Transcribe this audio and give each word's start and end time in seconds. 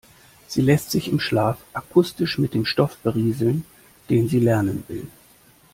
Sie 0.47 0.61
lässt 0.63 0.89
sich 0.89 1.09
im 1.09 1.19
Schlaf 1.19 1.59
akustisch 1.73 2.39
mit 2.39 2.55
dem 2.55 2.65
Stoff 2.65 2.97
berieseln, 3.03 3.65
den 4.09 4.27
sie 4.29 4.39
lernen 4.39 4.83
will. 4.87 5.05